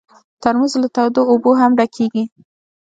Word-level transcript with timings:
ترموز 0.41 0.73
له 0.81 0.87
تودو 0.95 1.21
اوبو 1.31 1.51
هم 1.61 1.71
ډکېږي. 1.79 2.23